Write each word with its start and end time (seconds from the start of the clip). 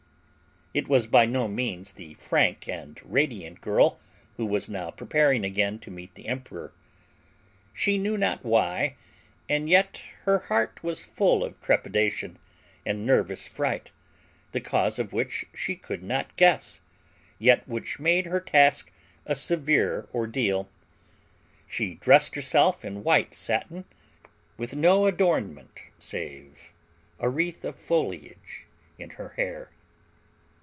It 0.73 0.87
was 0.87 1.05
by 1.05 1.25
no 1.25 1.49
means 1.49 1.91
the 1.91 2.13
frank 2.13 2.65
and 2.69 2.97
radiant 3.03 3.59
girl 3.59 3.99
who 4.37 4.45
was 4.45 4.69
now 4.69 4.89
preparing 4.89 5.43
again 5.43 5.79
to 5.79 5.91
meet 5.91 6.15
the 6.15 6.29
emperor. 6.29 6.71
She 7.73 7.97
knew 7.97 8.17
not 8.17 8.45
why, 8.45 8.95
and 9.49 9.67
yet 9.69 10.01
her 10.23 10.39
heart 10.39 10.81
was 10.81 11.03
full 11.03 11.43
of 11.43 11.59
trepidation 11.59 12.39
and 12.85 13.05
nervous 13.05 13.45
fright, 13.49 13.91
the 14.53 14.61
cause 14.61 14.97
of 14.97 15.11
which 15.11 15.45
she 15.53 15.75
could 15.75 16.03
not 16.03 16.37
guess, 16.37 16.79
yet 17.37 17.67
which 17.67 17.99
made 17.99 18.25
her 18.27 18.39
task 18.39 18.93
a 19.25 19.35
severe 19.35 20.07
ordeal. 20.13 20.69
She 21.67 21.95
dressed 21.95 22.33
herself 22.35 22.85
in 22.85 23.03
white 23.03 23.33
satin, 23.33 23.83
with 24.57 24.73
no 24.73 25.05
adornment 25.05 25.81
save 25.99 26.71
a 27.19 27.27
wreath 27.27 27.65
of 27.65 27.75
foliage 27.75 28.67
in 28.97 29.09
her 29.09 29.33
hair. 29.35 29.69